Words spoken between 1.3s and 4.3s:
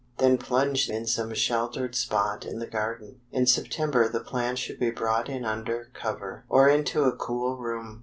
sheltered spot in the garden. In September the